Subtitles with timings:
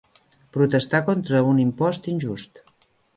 [0.55, 2.63] Protestar contra un impost injust.